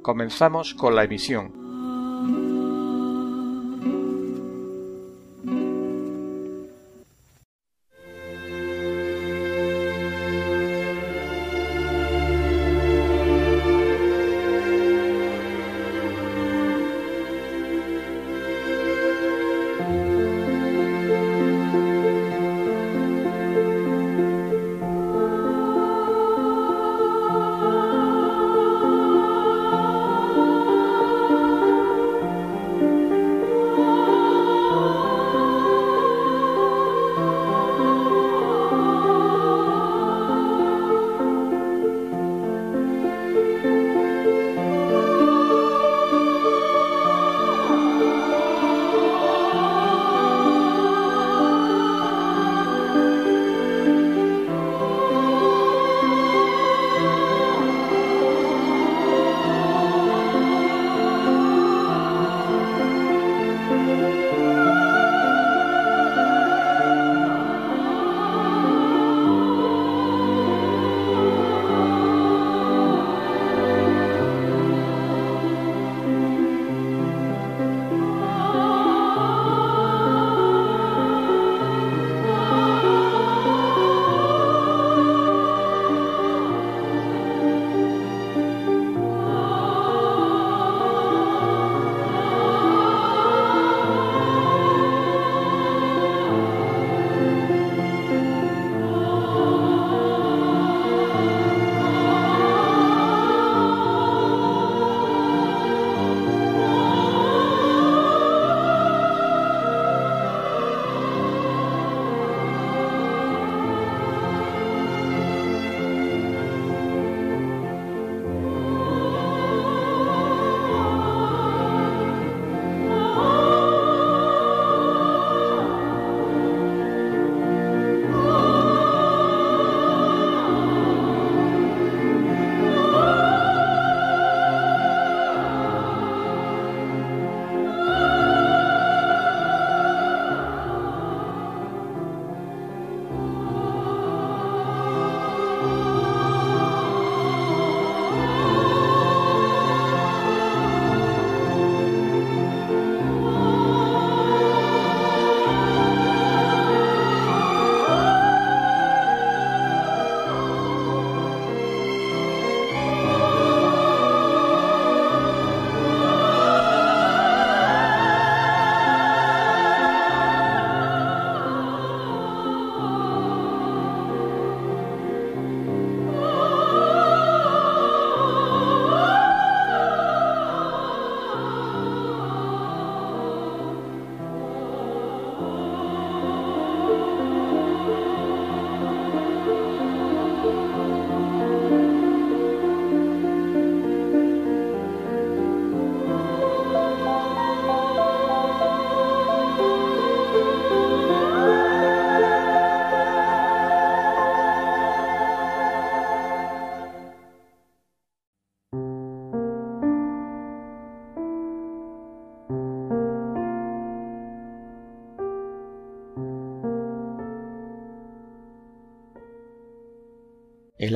[0.00, 1.59] Comenzamos con la emisión.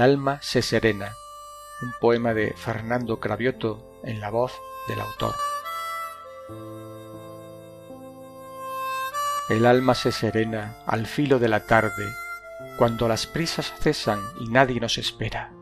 [0.04, 1.16] Alma se serena,
[1.80, 4.52] un poema de Fernando Cravioto en la voz
[4.86, 5.34] del autor.
[9.48, 12.12] El alma se serena al filo de la tarde,
[12.76, 15.54] cuando las prisas cesan y nadie nos espera,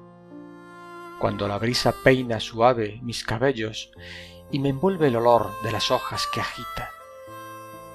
[1.20, 3.93] cuando la brisa peina suave mis cabellos
[4.50, 6.90] y me envuelve el olor de las hojas que agita.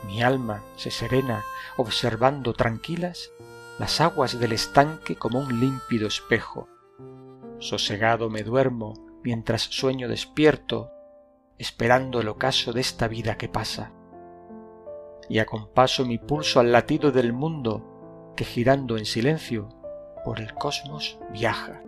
[0.05, 1.43] Mi alma se serena
[1.75, 3.31] observando tranquilas
[3.79, 6.67] las aguas del estanque como un límpido espejo.
[7.59, 8.93] Sosegado me duermo
[9.23, 10.91] mientras sueño despierto,
[11.57, 13.91] esperando el ocaso de esta vida que pasa.
[15.29, 19.69] Y acompaso mi pulso al latido del mundo que girando en silencio
[20.23, 21.81] por el cosmos viaja.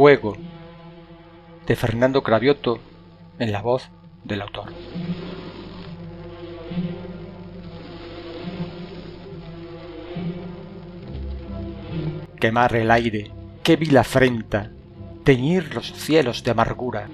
[0.00, 0.34] Fuego
[1.66, 2.78] de Fernando Cravioto
[3.38, 3.90] en la voz
[4.24, 4.72] del autor.
[12.40, 13.30] Quemar el aire,
[13.62, 14.70] qué vil afrenta,
[15.22, 17.08] teñir los cielos de amargura,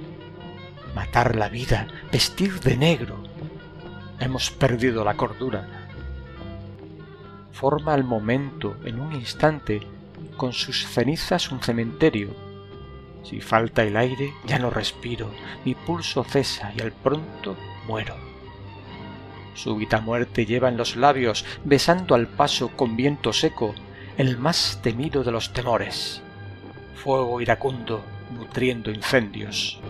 [0.95, 3.16] matar la vida, vestir de negro,
[4.21, 5.88] hemos perdido la cordura.
[7.50, 9.81] Forma al momento, en un instante,
[10.37, 12.45] con sus cenizas un cementerio,
[13.28, 15.30] si falta el aire, ya no respiro,
[15.64, 17.56] mi pulso cesa y al pronto
[17.87, 18.14] muero.
[19.54, 23.75] Súbita muerte lleva en los labios, besando al paso con viento seco,
[24.16, 26.23] el más temido de los temores.
[26.95, 29.80] Fuego iracundo, nutriendo incendios.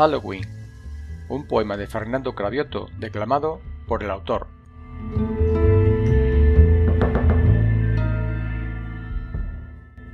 [0.00, 0.48] Halloween,
[1.28, 4.46] un poema de Fernando Cravioto declamado por el autor.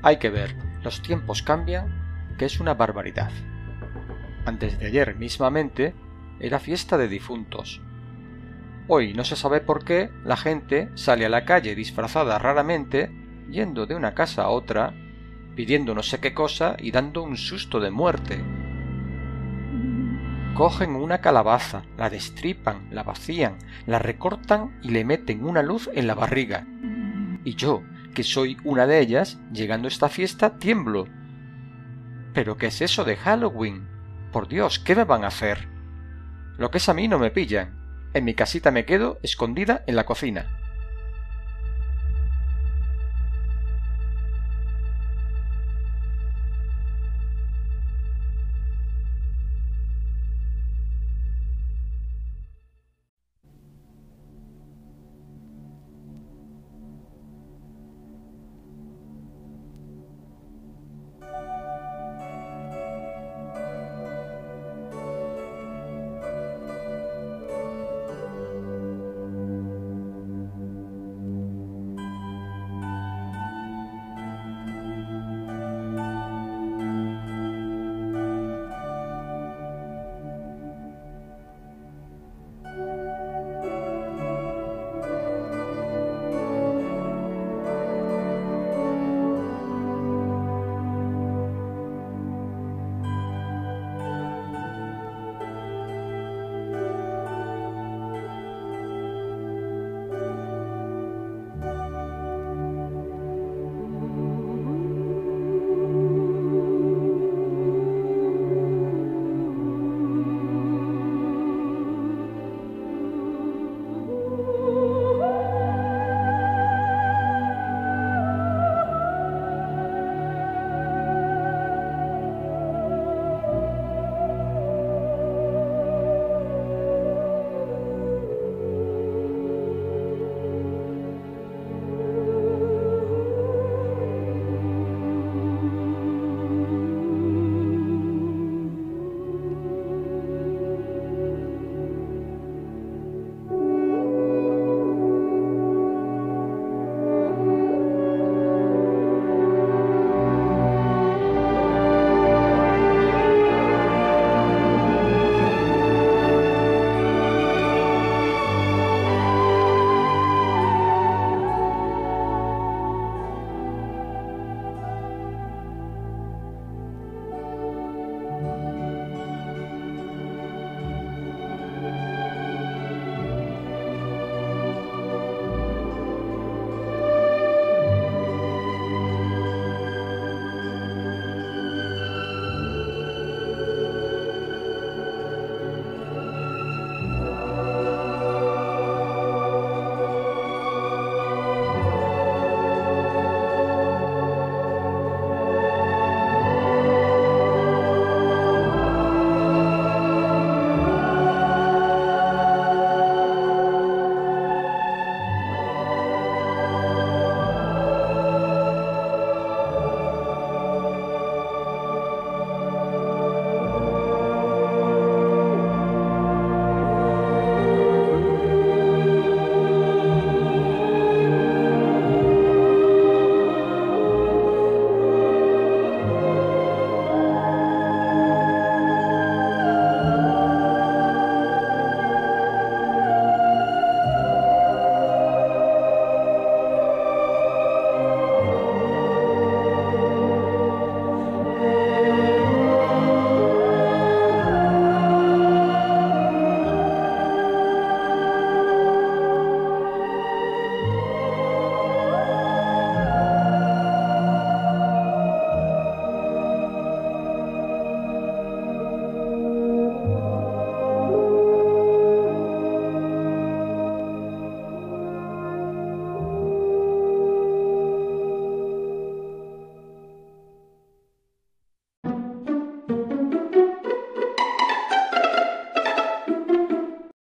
[0.03, 3.31] Hay que ver, los tiempos cambian, que es una barbaridad.
[4.45, 5.95] Antes de ayer mismamente
[6.41, 7.81] era fiesta de difuntos.
[8.89, 13.13] Hoy no se sabe por qué la gente sale a la calle disfrazada raramente,
[13.49, 14.95] yendo de una casa a otra,
[15.55, 18.56] pidiendo no sé qué cosa y dando un susto de muerte.
[20.57, 26.07] Cogen una calabaza, la destripan, la vacían, la recortan y le meten una luz en
[26.07, 26.65] la barriga.
[27.45, 27.83] Y yo,
[28.15, 31.09] que soy una de ellas, llegando a esta fiesta, tiemblo.
[32.33, 33.87] ¿Pero qué es eso de Halloween?
[34.33, 35.69] Por Dios, ¿qué me van a hacer?
[36.57, 37.75] Lo que es a mí no me pillan.
[38.15, 40.47] En mi casita me quedo escondida en la cocina.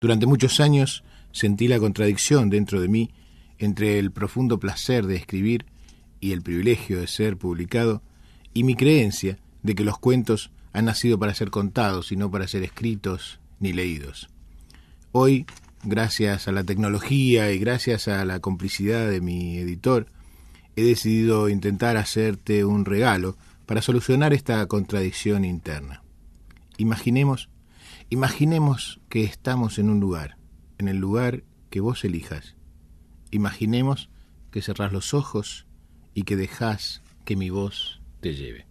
[0.01, 3.11] Durante muchos años sentí la contradicción dentro de mí
[3.59, 5.67] entre el profundo placer de escribir
[6.21, 8.03] y el privilegio de ser publicado,
[8.55, 12.47] y mi creencia de que los cuentos han nacido para ser contados y no para
[12.47, 14.29] ser escritos ni leídos.
[15.11, 15.47] Hoy,
[15.83, 20.07] gracias a la tecnología y gracias a la complicidad de mi editor,
[20.77, 26.05] he decidido intentar hacerte un regalo para solucionar esta contradicción interna.
[26.77, 27.49] Imaginemos,
[28.11, 30.37] imaginemos que estamos en un lugar,
[30.79, 32.57] en el lugar que vos elijas.
[33.31, 34.11] Imaginemos
[34.51, 35.67] que cerrás los ojos
[36.15, 38.68] y que dejás que mi voz te lleve.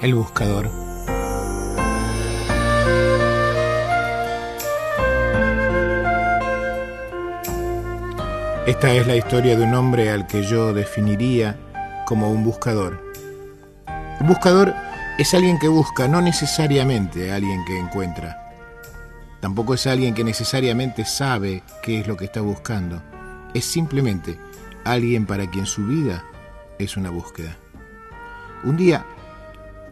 [0.00, 0.70] El buscador.
[8.64, 11.58] Esta es la historia de un hombre al que yo definiría
[12.06, 13.02] como un buscador.
[14.20, 14.72] Un buscador
[15.18, 18.54] es alguien que busca, no necesariamente alguien que encuentra.
[19.40, 23.02] Tampoco es alguien que necesariamente sabe qué es lo que está buscando.
[23.52, 24.38] Es simplemente
[24.84, 26.24] alguien para quien su vida
[26.78, 27.56] es una búsqueda.
[28.62, 29.04] Un día,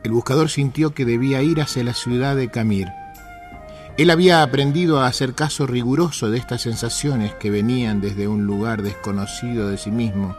[0.07, 2.89] el buscador sintió que debía ir hacia la ciudad de Camir
[3.97, 8.83] él había aprendido a hacer caso riguroso de estas sensaciones que venían desde un lugar
[8.83, 10.37] desconocido de sí mismo.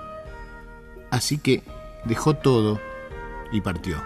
[1.09, 1.63] Así que
[2.05, 2.79] dejó todo
[3.51, 3.97] y partió.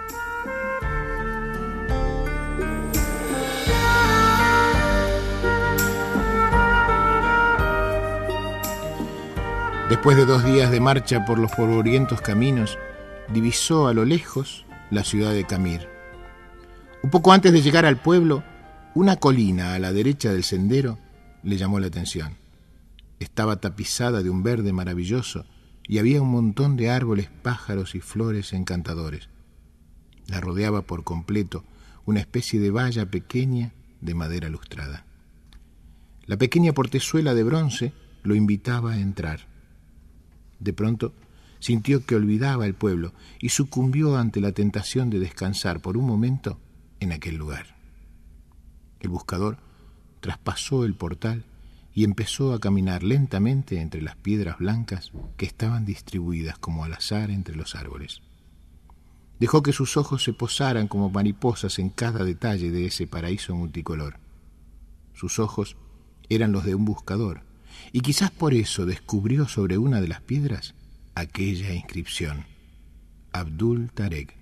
[9.89, 12.80] Después de dos días de marcha por los polvorientos caminos,
[13.28, 15.88] divisó a lo lejos la ciudad de Camir.
[17.02, 18.44] Un poco antes de llegar al pueblo,
[18.94, 21.00] una colina a la derecha del sendero
[21.44, 22.36] le llamó la atención.
[23.20, 25.46] Estaba tapizada de un verde maravilloso
[25.88, 29.30] y había un montón de árboles, pájaros y flores encantadores.
[30.28, 31.64] La rodeaba por completo
[32.06, 35.06] una especie de valla pequeña de madera lustrada.
[36.26, 39.48] La pequeña portezuela de bronce lo invitaba a entrar.
[40.60, 41.14] De pronto
[41.62, 46.60] sintió que olvidaba el pueblo y sucumbió ante la tentación de descansar por un momento
[47.00, 47.78] en aquel lugar.
[49.00, 49.58] El buscador
[50.19, 51.45] traspasó el portal
[51.93, 57.30] y empezó a caminar lentamente entre las piedras blancas que estaban distribuidas como al azar
[57.30, 58.21] entre los árboles.
[59.39, 64.17] Dejó que sus ojos se posaran como mariposas en cada detalle de ese paraíso multicolor.
[65.13, 65.78] Sus ojos
[66.30, 67.41] eran los de un buscador,
[67.91, 70.76] y quizás por eso descubrió sobre una de las piedras
[71.15, 72.45] aquella inscripción.
[73.34, 74.36] Abdul Tarek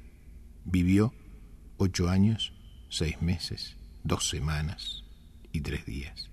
[0.66, 1.14] vivió
[1.78, 2.54] ocho años,
[2.90, 5.04] seis meses dos semanas
[5.52, 6.30] y tres días.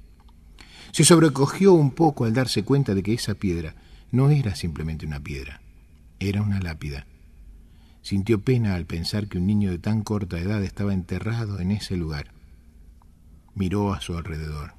[0.92, 3.74] Se sobrecogió un poco al darse cuenta de que esa piedra
[4.10, 5.60] no era simplemente una piedra,
[6.20, 7.06] era una lápida.
[8.02, 11.96] Sintió pena al pensar que un niño de tan corta edad estaba enterrado en ese
[11.96, 12.30] lugar.
[13.54, 14.74] Miró a su alrededor.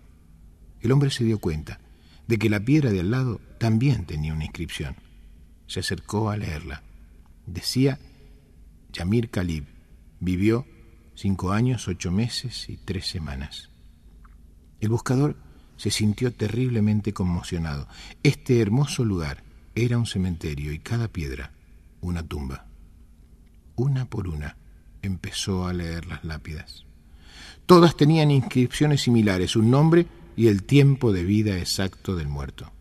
[0.82, 1.80] El hombre se dio cuenta
[2.28, 4.96] de que la piedra de al lado también tenía una inscripción.
[5.68, 6.84] Se acercó a leerla.
[7.46, 8.00] Decía,
[8.92, 9.66] Yamir Khalib
[10.20, 10.66] vivió
[11.16, 13.70] cinco años, ocho meses y tres semanas.
[14.80, 15.36] El buscador
[15.78, 17.88] se sintió terriblemente conmocionado.
[18.24, 19.44] Este hermoso lugar
[19.76, 21.54] era un cementerio y cada piedra
[22.02, 22.66] una tumba.
[23.76, 24.58] Una por una
[25.02, 26.86] empezó a leer las lápidas.
[27.66, 32.72] Todas tenían inscripciones similares, un nombre y el tiempo de vida exacto del muerto.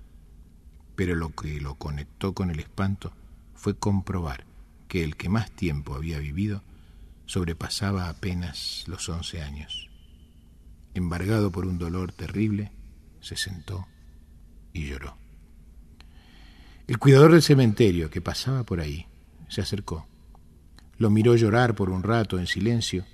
[0.97, 3.13] Pero lo que lo conectó con el espanto
[3.55, 4.45] fue comprobar
[4.89, 6.63] que el que más tiempo había vivido
[7.27, 9.91] sobrepasaba apenas los once años.
[10.95, 12.73] Embargado por un dolor terrible,
[13.21, 13.87] se sentó
[14.73, 15.17] y lloró.
[16.87, 19.07] El cuidador del cementerio, que pasaba por ahí,
[19.49, 20.07] se acercó.
[20.99, 23.05] Lo miró llorar por un rato en silencio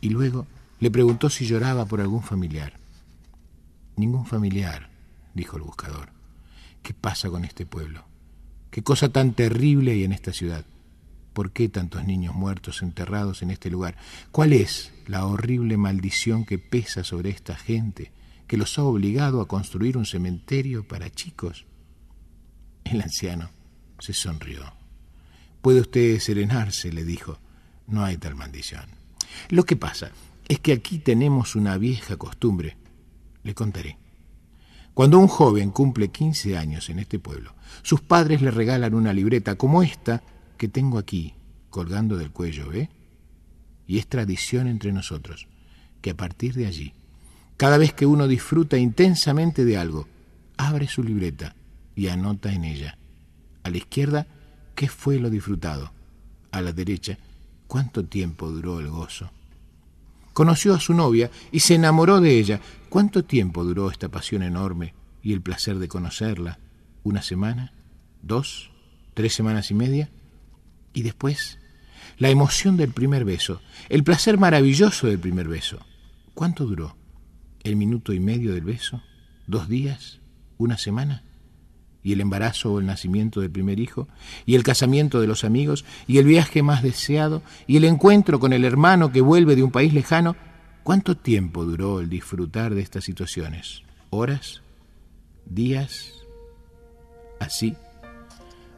[0.00, 0.46] y luego
[0.80, 2.72] le preguntó si lloraba por algún familiar.
[3.96, 4.88] Ningún familiar,
[5.34, 6.17] dijo el buscador.
[6.82, 8.04] ¿Qué pasa con este pueblo?
[8.70, 10.64] ¿Qué cosa tan terrible hay en esta ciudad?
[11.32, 13.96] ¿Por qué tantos niños muertos enterrados en este lugar?
[14.32, 18.12] ¿Cuál es la horrible maldición que pesa sobre esta gente
[18.46, 21.66] que los ha obligado a construir un cementerio para chicos?
[22.84, 23.50] El anciano
[23.98, 24.72] se sonrió.
[25.62, 27.38] Puede usted serenarse, le dijo.
[27.86, 28.86] No hay tal maldición.
[29.48, 30.10] Lo que pasa
[30.46, 32.76] es que aquí tenemos una vieja costumbre.
[33.42, 33.98] Le contaré.
[34.98, 39.54] Cuando un joven cumple 15 años en este pueblo, sus padres le regalan una libreta
[39.54, 40.24] como esta
[40.56, 41.34] que tengo aquí,
[41.70, 42.90] colgando del cuello, ¿eh?
[43.86, 45.46] Y es tradición entre nosotros,
[46.00, 46.94] que a partir de allí,
[47.56, 50.08] cada vez que uno disfruta intensamente de algo,
[50.56, 51.54] abre su libreta
[51.94, 52.98] y anota en ella.
[53.62, 54.26] A la izquierda,
[54.74, 55.92] ¿qué fue lo disfrutado?
[56.50, 57.18] A la derecha,
[57.68, 59.30] ¿cuánto tiempo duró el gozo?
[60.38, 62.60] Conoció a su novia y se enamoró de ella.
[62.90, 66.60] ¿Cuánto tiempo duró esta pasión enorme y el placer de conocerla?
[67.02, 67.72] ¿Una semana?
[68.22, 68.70] ¿Dos?
[69.14, 70.10] ¿Tres semanas y media?
[70.92, 71.58] Y después,
[72.18, 75.84] la emoción del primer beso, el placer maravilloso del primer beso.
[76.34, 76.96] ¿Cuánto duró?
[77.64, 79.02] ¿El minuto y medio del beso?
[79.48, 80.20] ¿Dos días?
[80.56, 81.24] ¿Una semana?
[82.02, 84.08] Y el embarazo o el nacimiento del primer hijo,
[84.46, 88.52] y el casamiento de los amigos, y el viaje más deseado, y el encuentro con
[88.52, 90.36] el hermano que vuelve de un país lejano,
[90.82, 93.82] ¿cuánto tiempo duró el disfrutar de estas situaciones?
[94.10, 94.62] ¿Horas?
[95.44, 96.14] ¿Días?
[97.40, 97.74] Así,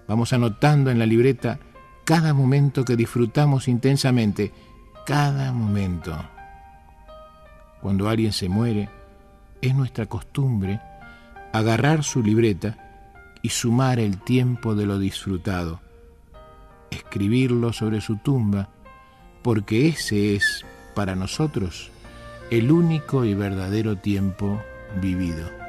[0.08, 1.58] vamos anotando en la libreta
[2.04, 4.52] cada momento que disfrutamos intensamente,
[5.06, 6.16] cada momento.
[7.80, 8.88] Cuando alguien se muere,
[9.62, 10.80] es nuestra costumbre
[11.52, 12.89] agarrar su libreta
[13.42, 15.80] y sumar el tiempo de lo disfrutado,
[16.90, 18.68] escribirlo sobre su tumba,
[19.42, 21.90] porque ese es, para nosotros,
[22.50, 24.60] el único y verdadero tiempo
[25.00, 25.59] vivido.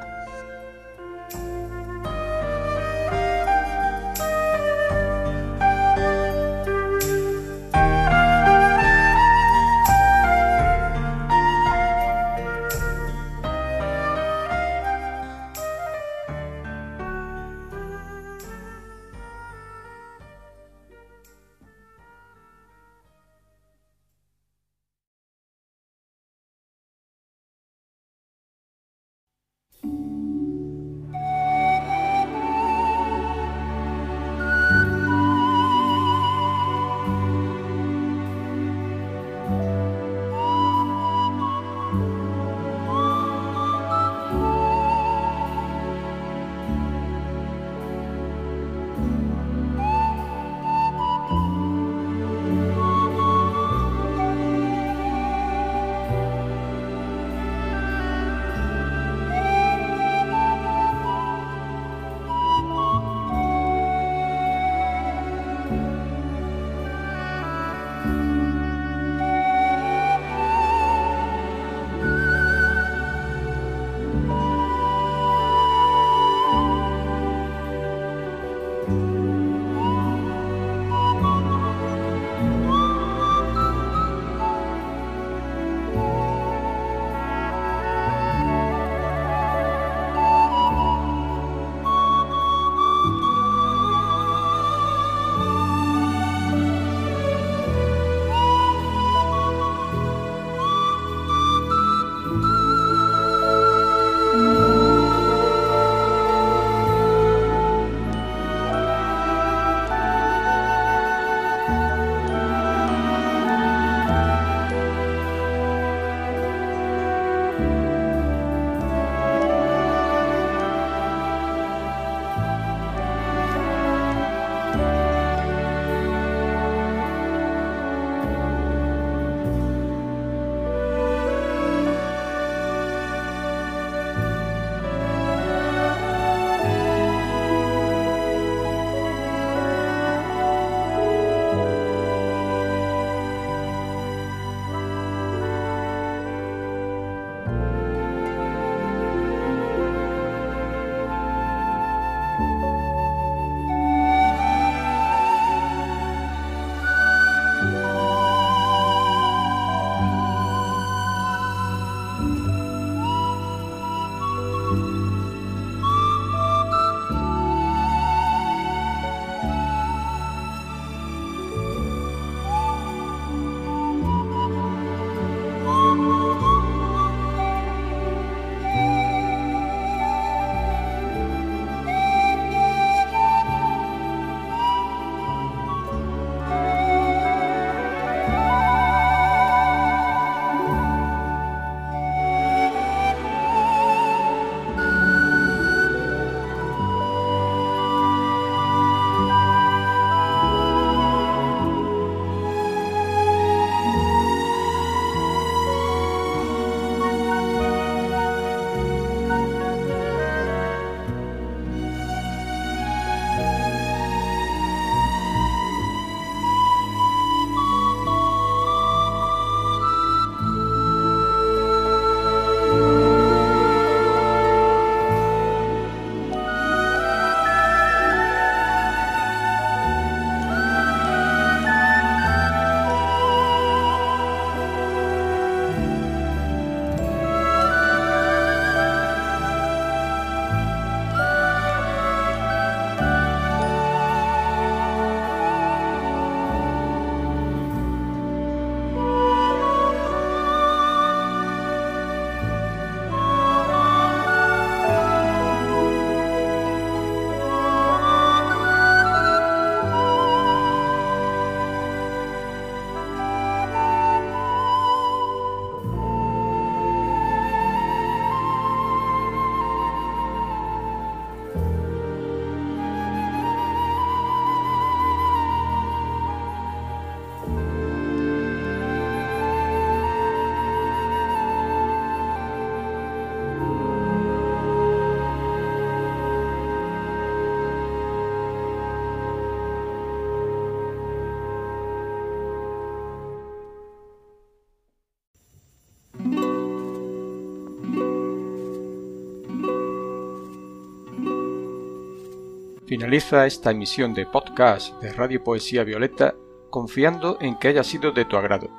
[302.92, 306.36] Finaliza esta emisión de podcast de Radio Poesía Violeta
[306.70, 308.70] confiando en que haya sido de tu agrado.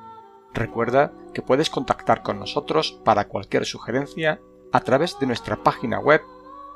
[0.53, 4.38] Recuerda que puedes contactar con nosotros para cualquier sugerencia
[4.70, 6.20] a través de nuestra página web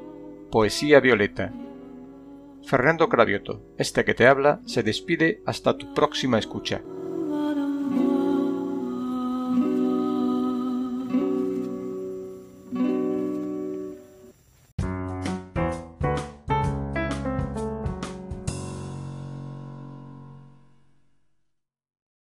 [0.51, 1.51] Poesía Violeta.
[2.65, 6.81] Fernando Cravioto, este que te habla, se despide hasta tu próxima escucha.